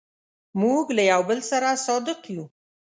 [0.61, 2.45] موږ له یو بل سره صادق یو.